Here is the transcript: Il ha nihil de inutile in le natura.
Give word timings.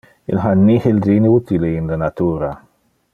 Il 0.31 0.37
ha 0.43 0.51
nihil 0.61 0.97
de 1.05 1.13
inutile 1.19 1.69
in 1.81 1.85
le 1.91 1.97
natura. 2.05 2.51